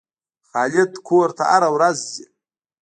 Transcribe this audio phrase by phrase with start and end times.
[0.49, 2.25] خالد کور ته هره ورځ ځي.